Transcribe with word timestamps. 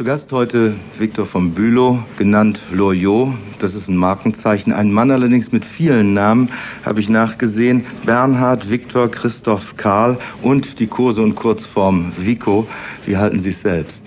Zu 0.00 0.06
Gast 0.06 0.32
heute 0.32 0.76
Viktor 0.98 1.26
von 1.26 1.50
Bülow, 1.50 2.02
genannt 2.16 2.62
Loriot. 2.72 3.34
Das 3.58 3.74
ist 3.74 3.86
ein 3.86 3.98
Markenzeichen. 3.98 4.72
Ein 4.72 4.90
Mann 4.92 5.10
allerdings 5.10 5.52
mit 5.52 5.62
vielen 5.62 6.14
Namen, 6.14 6.48
habe 6.86 7.00
ich 7.00 7.10
nachgesehen. 7.10 7.84
Bernhard, 8.06 8.70
Viktor, 8.70 9.10
Christoph, 9.10 9.76
Karl 9.76 10.16
und 10.40 10.80
die 10.80 10.86
Kurse 10.86 11.20
und 11.20 11.34
Kurzform 11.34 12.12
Vico. 12.16 12.66
Wie 13.04 13.18
halten 13.18 13.40
Sie 13.40 13.50
es 13.50 13.60
selbst? 13.60 14.06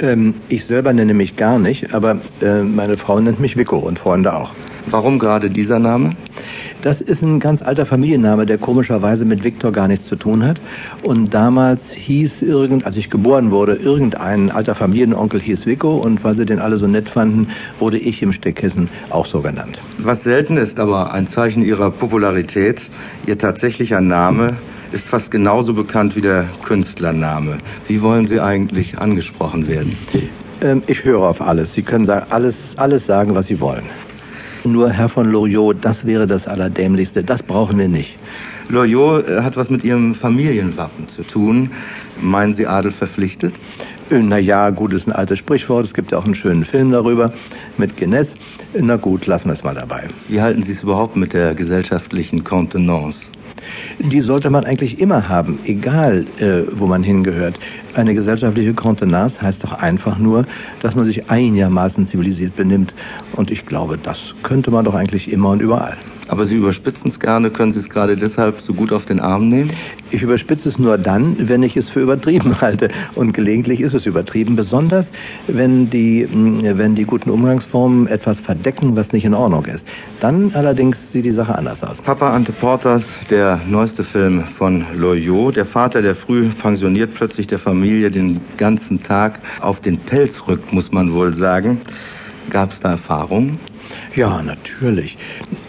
Ähm, 0.00 0.34
ich 0.50 0.66
selber 0.66 0.92
nenne 0.92 1.14
mich 1.14 1.36
gar 1.36 1.58
nicht, 1.58 1.94
aber 1.94 2.20
äh, 2.42 2.62
meine 2.62 2.98
Frau 2.98 3.18
nennt 3.18 3.40
mich 3.40 3.56
Vico 3.56 3.78
und 3.78 3.98
Freunde 3.98 4.34
auch. 4.34 4.50
Warum 4.90 5.18
gerade 5.18 5.50
dieser 5.50 5.78
Name? 5.78 6.10
Das 6.82 7.00
ist 7.00 7.22
ein 7.22 7.40
ganz 7.40 7.60
alter 7.60 7.86
Familienname, 7.86 8.46
der 8.46 8.58
komischerweise 8.58 9.24
mit 9.24 9.44
Viktor 9.44 9.72
gar 9.72 9.88
nichts 9.88 10.06
zu 10.06 10.16
tun 10.16 10.44
hat. 10.44 10.60
Und 11.02 11.34
damals 11.34 11.90
hieß 11.90 12.42
irgend, 12.42 12.86
als 12.86 12.96
ich 12.96 13.10
geboren 13.10 13.50
wurde, 13.50 13.74
irgendein 13.74 14.50
alter 14.50 14.74
Familienonkel 14.74 15.40
hieß 15.40 15.66
Vico 15.66 15.96
und 15.96 16.22
weil 16.24 16.36
sie 16.36 16.46
den 16.46 16.58
alle 16.58 16.78
so 16.78 16.86
nett 16.86 17.08
fanden, 17.08 17.48
wurde 17.78 17.98
ich 17.98 18.22
im 18.22 18.32
Steckkissen 18.32 18.88
auch 19.10 19.26
so 19.26 19.40
genannt. 19.40 19.80
Was 19.98 20.24
selten 20.24 20.56
ist, 20.56 20.78
aber 20.78 21.12
ein 21.12 21.26
Zeichen 21.26 21.64
ihrer 21.64 21.90
Popularität, 21.90 22.80
ihr 23.26 23.38
tatsächlicher 23.38 24.00
Name 24.00 24.56
ist 24.92 25.08
fast 25.08 25.30
genauso 25.30 25.74
bekannt 25.74 26.16
wie 26.16 26.20
der 26.20 26.46
Künstlername. 26.62 27.58
Wie 27.88 28.00
wollen 28.00 28.26
Sie 28.26 28.40
eigentlich 28.40 28.98
angesprochen 28.98 29.68
werden? 29.68 29.96
Ähm, 30.60 30.82
ich 30.86 31.04
höre 31.04 31.22
auf 31.22 31.40
alles. 31.40 31.74
Sie 31.74 31.82
können 31.82 32.08
alles, 32.08 32.56
alles 32.76 33.06
sagen, 33.06 33.34
was 33.34 33.46
Sie 33.46 33.60
wollen. 33.60 33.84
Nur 34.64 34.90
Herr 34.90 35.08
von 35.08 35.30
Loriot, 35.30 35.78
das 35.82 36.04
wäre 36.04 36.26
das 36.26 36.46
Allerdämlichste. 36.46 37.22
Das 37.22 37.42
brauchen 37.42 37.78
wir 37.78 37.88
nicht. 37.88 38.18
Loriot 38.68 39.28
äh, 39.28 39.40
hat 39.42 39.56
was 39.56 39.70
mit 39.70 39.84
Ihrem 39.84 40.14
Familienwappen 40.14 41.08
zu 41.08 41.22
tun. 41.22 41.70
Meinen 42.20 42.54
Sie 42.54 42.66
Adel 42.66 42.90
verpflichtet? 42.90 43.54
Äh, 44.10 44.18
na 44.20 44.38
ja, 44.38 44.70
gut, 44.70 44.92
ist 44.92 45.06
ein 45.06 45.12
altes 45.12 45.38
Sprichwort. 45.38 45.86
Es 45.86 45.94
gibt 45.94 46.12
ja 46.12 46.18
auch 46.18 46.24
einen 46.24 46.34
schönen 46.34 46.64
Film 46.64 46.90
darüber 46.90 47.32
mit 47.76 47.96
Guinness. 47.96 48.34
Na 48.78 48.96
gut, 48.96 49.26
lassen 49.26 49.48
wir 49.48 49.54
es 49.54 49.64
mal 49.64 49.74
dabei. 49.74 50.08
Wie 50.28 50.40
halten 50.40 50.62
Sie 50.62 50.72
es 50.72 50.82
überhaupt 50.82 51.16
mit 51.16 51.32
der 51.32 51.54
gesellschaftlichen 51.54 52.44
Kontenance? 52.44 53.30
Die 54.00 54.20
sollte 54.20 54.48
man 54.48 54.64
eigentlich 54.64 55.00
immer 55.00 55.28
haben, 55.28 55.58
egal 55.64 56.24
äh, 56.38 56.62
wo 56.72 56.86
man 56.86 57.02
hingehört. 57.02 57.58
Eine 57.94 58.14
gesellschaftliche 58.14 58.72
Kontenance 58.72 59.42
heißt 59.42 59.64
doch 59.64 59.72
einfach 59.72 60.18
nur, 60.18 60.46
dass 60.80 60.94
man 60.94 61.04
sich 61.04 61.28
einigermaßen 61.28 62.06
zivilisiert 62.06 62.54
benimmt. 62.54 62.94
Und 63.34 63.50
ich 63.50 63.66
glaube, 63.66 63.98
das 63.98 64.34
könnte 64.44 64.70
man 64.70 64.84
doch 64.84 64.94
eigentlich 64.94 65.30
immer 65.32 65.50
und 65.50 65.60
überall. 65.60 65.96
Aber 66.28 66.44
Sie 66.44 66.56
überspitzen 66.56 67.10
es 67.10 67.18
gerne. 67.18 67.50
Können 67.50 67.72
Sie 67.72 67.80
es 67.80 67.88
gerade 67.88 68.16
deshalb 68.16 68.60
so 68.60 68.74
gut 68.74 68.92
auf 68.92 69.06
den 69.06 69.18
Arm 69.18 69.48
nehmen? 69.48 69.72
Ich 70.10 70.22
überspitze 70.22 70.68
es 70.68 70.78
nur 70.78 70.98
dann, 70.98 71.48
wenn 71.48 71.62
ich 71.62 71.76
es 71.76 71.90
für 71.90 72.00
übertrieben 72.00 72.60
halte. 72.60 72.90
Und 73.14 73.32
gelegentlich 73.32 73.80
ist 73.80 73.94
es 73.94 74.06
übertrieben, 74.06 74.54
besonders 74.54 75.10
wenn 75.46 75.90
die, 75.90 76.26
mm, 76.26 76.78
wenn 76.78 76.94
die 76.94 77.04
guten 77.04 77.30
Umgangsformen 77.30 78.06
etwas 78.06 78.40
verdecken, 78.40 78.96
was 78.96 79.12
nicht 79.12 79.24
in 79.24 79.34
Ordnung 79.34 79.64
ist. 79.66 79.86
Dann 80.20 80.52
allerdings 80.54 81.12
sieht 81.12 81.24
die 81.24 81.30
Sache 81.30 81.56
anders 81.56 81.82
aus. 81.82 82.00
Papa 82.02 82.32
Ante 82.32 82.52
Portas, 82.52 83.04
der 83.30 83.60
neueste 83.66 84.04
Film 84.04 84.44
von 84.44 84.84
Loyot. 84.94 85.56
Der 85.56 85.66
Vater, 85.66 86.02
der 86.02 86.14
früh 86.14 86.48
pensioniert 86.48 87.14
plötzlich 87.14 87.46
der 87.46 87.58
Familie 87.58 88.10
den 88.10 88.40
ganzen 88.56 89.02
Tag 89.02 89.40
auf 89.60 89.80
den 89.80 89.98
Pelz 89.98 90.42
rückt, 90.46 90.72
muss 90.72 90.92
man 90.92 91.12
wohl 91.12 91.34
sagen. 91.34 91.80
Gab 92.50 92.72
es 92.72 92.80
da 92.80 92.90
Erfahrungen? 92.90 93.58
Ja, 94.14 94.42
natürlich. 94.42 95.16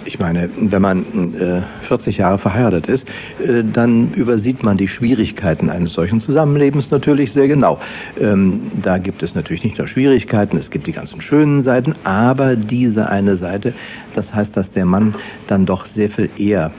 Ich 0.06 0.20
meine, 0.20 0.50
wenn 0.58 0.82
man 0.82 1.34
äh, 1.36 1.62
40 1.88 2.18
Jahre 2.18 2.38
verheiratet 2.38 2.88
ist, 2.88 3.06
äh, 3.42 3.64
dann 3.64 4.14
übersieht 4.14 4.64
man 4.64 4.78
die 4.78 4.88
Schwierigkeiten 4.88 5.70
eines 5.70 5.94
solchen 5.94 6.20
Zusammenlebens 6.20 6.92
natürlich 6.92 7.32
sehr 7.32 7.48
genau. 7.48 7.80
Ähm, 8.20 8.72
da 8.82 8.98
gibt 8.98 9.24
es 9.24 9.36
natürlich 9.36 9.64
nicht 9.64 9.78
nur 9.78 9.88
Schwierigkeiten, 9.88 10.58
es 10.58 10.72
gibt 10.72 10.88
die 10.88 10.92
ganzen 10.92 11.22
schönen 11.22 11.62
Seiten, 11.62 11.96
aber 12.04 12.56
diese 12.56 13.10
eine 13.10 13.36
Seite, 13.36 13.74
das 14.14 14.34
heißt, 14.34 14.56
dass 14.58 14.72
der 14.72 14.86
Mann 14.86 15.16
dann 15.48 15.66
doch 15.66 15.86
sehr 15.86 16.10
viel 16.10 16.30
eher 16.38 16.72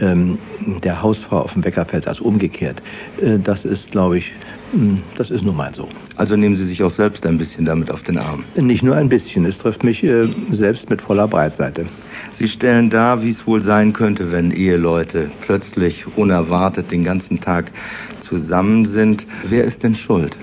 ähm, 0.00 0.38
der 0.82 1.02
Hausfrau 1.02 1.40
auf 1.40 1.52
den 1.52 1.64
Wecker 1.64 1.84
fällt 1.84 2.06
als 2.08 2.20
umgekehrt. 2.20 2.82
Äh, 3.20 3.38
das 3.38 3.64
ist, 3.64 3.90
glaube 3.90 4.18
ich, 4.18 4.32
hm, 4.72 5.02
das 5.16 5.30
ist 5.30 5.42
nun 5.42 5.56
mal 5.56 5.74
so. 5.74 5.88
Also 6.16 6.36
nehmen 6.36 6.56
Sie 6.56 6.64
sich 6.64 6.82
auch 6.82 6.90
selbst 6.90 7.26
ein 7.26 7.38
bisschen 7.38 7.64
damit 7.64 7.90
auf 7.90 8.02
den 8.02 8.18
Arm? 8.18 8.44
Nicht 8.56 8.82
nur 8.82 8.96
ein 8.96 9.08
bisschen, 9.08 9.44
es 9.44 9.58
trifft 9.58 9.84
mich 9.84 10.02
äh, 10.02 10.28
selbst 10.52 10.90
mit 10.90 11.02
voller 11.02 11.28
Breitseite. 11.28 11.86
Sie 12.32 12.48
stellen 12.48 12.90
dar, 12.90 13.22
wie 13.22 13.30
es 13.30 13.46
wohl 13.46 13.62
sein 13.62 13.92
könnte, 13.92 14.32
wenn 14.32 14.50
Eheleute 14.50 15.30
plötzlich 15.40 16.06
unerwartet 16.16 16.90
den 16.90 17.04
ganzen 17.04 17.40
Tag 17.40 17.70
zusammen 18.20 18.86
sind. 18.86 19.26
Wer 19.44 19.64
ist 19.64 19.82
denn 19.82 19.94
schuld? 19.94 20.36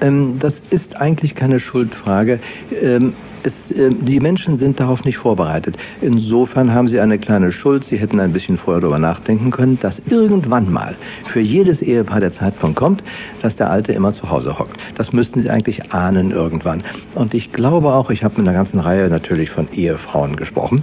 Ähm, 0.00 0.38
das 0.38 0.62
ist 0.70 0.96
eigentlich 0.96 1.34
keine 1.34 1.60
Schuldfrage. 1.60 2.40
Ähm, 2.80 3.14
es, 3.42 3.70
äh, 3.70 3.90
die 3.90 4.20
Menschen 4.20 4.56
sind 4.56 4.80
darauf 4.80 5.04
nicht 5.04 5.18
vorbereitet. 5.18 5.76
Insofern 6.00 6.72
haben 6.72 6.88
sie 6.88 7.00
eine 7.00 7.18
kleine 7.18 7.52
Schuld. 7.52 7.84
Sie 7.84 7.96
hätten 7.96 8.20
ein 8.20 8.32
bisschen 8.32 8.56
vorher 8.56 8.80
darüber 8.80 8.98
nachdenken 8.98 9.50
können, 9.50 9.78
dass 9.80 10.00
irgendwann 10.10 10.72
mal 10.72 10.96
für 11.26 11.40
jedes 11.40 11.82
Ehepaar 11.82 12.20
der 12.20 12.32
Zeitpunkt 12.32 12.76
kommt, 12.76 13.02
dass 13.42 13.56
der 13.56 13.70
Alte 13.70 13.92
immer 13.92 14.12
zu 14.12 14.30
Hause 14.30 14.58
hockt. 14.58 14.80
Das 14.96 15.12
müssten 15.12 15.40
sie 15.40 15.50
eigentlich 15.50 15.92
ahnen 15.92 16.30
irgendwann. 16.30 16.82
Und 17.14 17.34
ich 17.34 17.52
glaube 17.52 17.92
auch, 17.92 18.10
ich 18.10 18.24
habe 18.24 18.38
mit 18.38 18.48
einer 18.48 18.56
ganzen 18.56 18.80
Reihe 18.80 19.08
natürlich 19.08 19.50
von 19.50 19.68
Ehefrauen 19.72 20.36
gesprochen, 20.36 20.82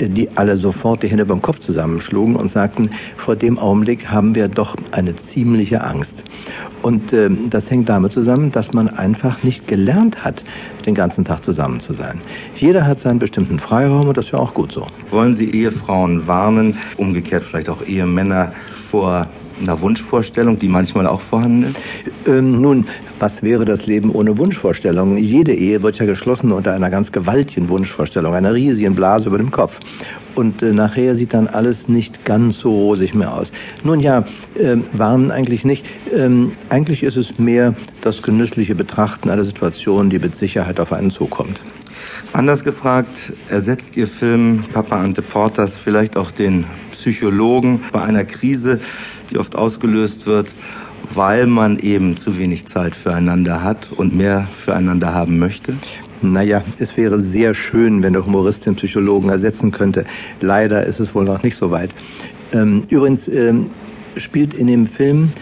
die 0.00 0.28
alle 0.36 0.56
sofort 0.56 1.02
die 1.02 1.08
Hände 1.08 1.26
beim 1.26 1.42
Kopf 1.42 1.58
zusammenschlugen 1.60 2.36
und 2.36 2.50
sagten, 2.50 2.90
vor 3.16 3.36
dem 3.36 3.58
Augenblick 3.58 4.08
haben 4.10 4.34
wir 4.34 4.48
doch 4.48 4.76
eine 4.90 5.16
ziemliche 5.16 5.82
Angst. 5.82 6.24
Und 6.82 7.12
äh, 7.12 7.30
das 7.48 7.70
hängt 7.70 7.88
damit 7.88 8.12
zusammen, 8.12 8.52
dass 8.52 8.72
man 8.72 8.88
einfach 8.88 9.42
nicht 9.42 9.66
gelernt 9.66 10.24
hat, 10.24 10.44
den 10.86 10.94
ganzen 10.94 11.24
Tag 11.24 11.44
zusammen 11.44 11.80
zu 11.80 11.92
sein. 11.92 12.20
Jeder 12.56 12.86
hat 12.86 12.98
seinen 12.98 13.18
bestimmten 13.18 13.58
Freiraum 13.58 14.08
und 14.08 14.16
das 14.16 14.26
ist 14.26 14.32
ja 14.32 14.38
auch 14.38 14.54
gut 14.54 14.72
so. 14.72 14.86
Wollen 15.10 15.34
Sie 15.34 15.50
Ehefrauen 15.50 16.26
warnen, 16.26 16.78
umgekehrt 16.96 17.42
vielleicht 17.42 17.68
auch 17.68 17.82
Ehemänner 17.82 18.52
vor 18.90 19.26
einer 19.60 19.80
Wunschvorstellung, 19.80 20.58
die 20.58 20.68
manchmal 20.68 21.06
auch 21.06 21.20
vorhanden 21.20 21.64
ist? 21.64 21.76
Ähm, 22.26 22.60
nun, 22.60 22.86
was 23.18 23.42
wäre 23.42 23.64
das 23.64 23.86
Leben 23.86 24.10
ohne 24.10 24.36
Wunschvorstellungen? 24.38 25.18
Jede 25.18 25.54
Ehe 25.54 25.82
wird 25.82 25.98
ja 25.98 26.06
geschlossen 26.06 26.52
unter 26.52 26.72
einer 26.72 26.90
ganz 26.90 27.12
gewaltigen 27.12 27.68
Wunschvorstellung, 27.68 28.34
einer 28.34 28.54
riesigen 28.54 28.94
Blase 28.94 29.28
über 29.28 29.38
dem 29.38 29.50
Kopf. 29.50 29.78
Und 30.34 30.62
äh, 30.62 30.72
nachher 30.72 31.14
sieht 31.14 31.32
dann 31.32 31.46
alles 31.46 31.88
nicht 31.88 32.24
ganz 32.24 32.58
so 32.58 32.70
rosig 32.70 33.14
mehr 33.14 33.32
aus. 33.32 33.52
Nun 33.82 34.00
ja, 34.00 34.24
äh, 34.56 34.76
warnen 34.92 35.30
eigentlich 35.30 35.64
nicht. 35.64 35.86
Ähm, 36.12 36.52
eigentlich 36.68 37.02
ist 37.02 37.16
es 37.16 37.38
mehr 37.38 37.74
das 38.00 38.22
genüssliche 38.22 38.74
Betrachten 38.74 39.30
einer 39.30 39.44
Situation, 39.44 40.10
die 40.10 40.18
mit 40.18 40.34
Sicherheit 40.34 40.80
auf 40.80 40.92
einen 40.92 41.10
zukommt. 41.10 41.60
Anders 42.32 42.64
gefragt, 42.64 43.10
ersetzt 43.48 43.96
Ihr 43.96 44.08
Film 44.08 44.64
Papa 44.72 45.00
Ante 45.00 45.22
Portas 45.22 45.76
vielleicht 45.76 46.16
auch 46.16 46.30
den 46.30 46.64
Psychologen 46.90 47.80
bei 47.92 48.02
einer 48.02 48.24
Krise, 48.24 48.80
die 49.30 49.38
oft 49.38 49.54
ausgelöst 49.54 50.26
wird, 50.26 50.54
weil 51.14 51.46
man 51.46 51.78
eben 51.78 52.16
zu 52.16 52.38
wenig 52.38 52.66
Zeit 52.66 52.94
füreinander 52.94 53.62
hat 53.62 53.92
und 53.92 54.16
mehr 54.16 54.48
füreinander 54.56 55.14
haben 55.14 55.38
möchte? 55.38 55.74
Naja, 56.22 56.64
es 56.78 56.96
wäre 56.96 57.20
sehr 57.20 57.54
schön, 57.54 58.02
wenn 58.02 58.14
der 58.14 58.24
Humorist 58.24 58.66
den 58.66 58.76
Psychologen 58.76 59.28
ersetzen 59.28 59.70
könnte. 59.70 60.06
Leider 60.40 60.86
ist 60.86 61.00
es 61.00 61.14
wohl 61.14 61.24
noch 61.24 61.42
nicht 61.42 61.56
so 61.56 61.70
weit. 61.70 61.90
Ähm, 62.52 62.84
übrigens 62.88 63.28
ähm, 63.28 63.70
spielt 64.16 64.54
in 64.54 64.66
dem 64.66 64.86
Film 64.86 65.32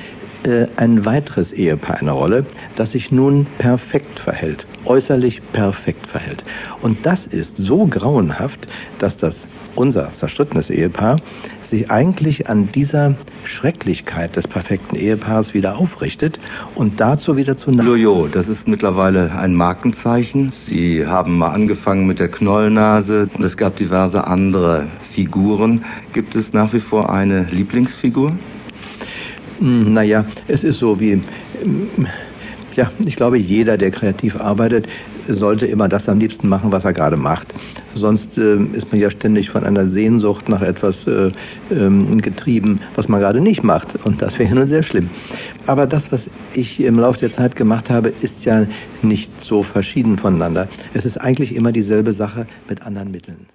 äh, 0.45 0.67
ein 0.77 1.05
weiteres 1.05 1.53
Ehepaar 1.53 1.99
eine 1.99 2.13
Rolle, 2.13 2.47
das 2.75 2.93
sich 2.93 3.13
nun 3.13 3.47
perfekt 3.59 4.19
verhält, 4.19 4.67
äußerlich 4.85 5.43
perfekt 5.53 6.07
verhält. 6.07 6.45
Und 6.81 7.07
das 7.07 7.27
ist 7.27 7.57
so 7.57 7.87
grauenhaft, 7.87 8.67
dass 8.99 9.17
das 9.17 9.39
unser 9.75 10.13
zerstrittenes 10.13 10.71
Ehepaar 10.71 11.21
sich 11.63 11.91
eigentlich 11.91 12.49
an 12.49 12.69
dieser 12.69 13.15
Schrecklichkeit 13.45 14.37
des 14.37 14.47
perfekten 14.47 14.95
Ehepaars 14.97 15.55
wieder 15.55 15.77
aufrichtet 15.77 16.39
und 16.75 17.01
dazu 17.01 17.37
wieder 17.37 17.57
zu 17.57 17.71
Jojo, 17.71 18.29
das 18.29 18.49
ist 18.49 18.69
mittlerweile 18.69 19.33
ein 19.33 19.55
Markenzeichen. 19.55 20.53
Sie 20.67 21.07
haben 21.07 21.39
mal 21.39 21.51
angefangen 21.51 22.07
mit 22.07 22.19
der 22.19 22.29
Knollnase 22.29 23.31
und 23.33 23.45
es 23.45 23.57
gab 23.57 23.77
diverse 23.77 24.27
andere 24.27 24.87
Figuren. 25.11 25.85
Gibt 26.13 26.35
es 26.35 26.53
nach 26.53 26.73
wie 26.73 26.81
vor 26.81 27.11
eine 27.11 27.45
Lieblingsfigur? 27.45 28.33
Hm, 29.59 29.93
naja, 29.93 30.25
es 30.49 30.65
ist 30.65 30.79
so 30.79 30.99
wie 31.01 31.23
ja, 32.77 32.91
ich 33.05 33.17
glaube, 33.17 33.39
jeder, 33.39 33.77
der 33.77 33.91
kreativ 33.91 34.37
arbeitet, 34.37 34.89
sollte 35.29 35.67
immer 35.67 35.89
das 35.89 36.09
am 36.09 36.19
liebsten 36.19 36.49
machen, 36.49 36.73
was 36.73 36.85
er 36.85 36.93
gerade 36.93 37.17
macht. 37.17 37.55
Sonst 37.95 38.37
äh, 38.39 38.57
ist 38.73 38.91
man 38.91 39.01
ja 39.01 39.11
ständig 39.11 39.51
von 39.51 39.65
einer 39.65 39.87
Sehnsucht 39.87 40.49
nach 40.49 40.63
etwas 40.63 41.07
äh, 41.07 41.31
ähm, 41.71 42.21
getrieben, 42.21 42.81
was 42.97 43.09
man 43.09 43.21
gerade 43.21 43.41
nicht 43.41 43.63
macht. 43.63 43.95
Und 44.05 44.21
das 44.23 44.39
wäre 44.39 44.55
nun 44.55 44.67
sehr 44.67 44.83
schlimm. 44.83 45.11
Aber 45.67 45.87
das, 45.87 46.11
was 46.11 46.29
ich 46.55 46.81
im 46.81 46.99
Laufe 46.99 47.21
der 47.21 47.33
Zeit 47.33 47.57
gemacht 47.57 47.91
habe, 47.91 48.13
ist 48.21 48.45
ja 48.45 48.67
nicht 49.03 49.31
so 49.45 49.63
verschieden 49.63 50.19
voneinander. 50.19 50.69
Es 50.95 51.05
ist 51.05 51.21
eigentlich 51.21 51.55
immer 51.55 51.73
dieselbe 51.73 52.13
Sache 52.13 52.47
mit 52.69 52.83
anderen 52.83 53.11
Mitteln. 53.11 53.53